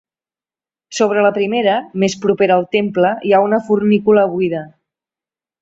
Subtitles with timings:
[0.99, 4.65] Sobre la primera, més propera al temple, hi ha una fornícula buida.